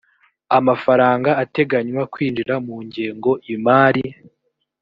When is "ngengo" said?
2.85-3.31